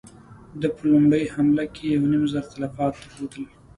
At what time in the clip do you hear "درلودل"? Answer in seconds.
3.01-3.43